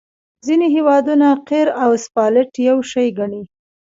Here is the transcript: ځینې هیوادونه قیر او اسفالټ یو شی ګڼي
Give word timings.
ځینې 0.45 0.67
هیوادونه 0.75 1.27
قیر 1.49 1.67
او 1.83 1.89
اسفالټ 1.97 2.51
یو 2.67 2.77
شی 2.91 3.07
ګڼي 3.17 3.43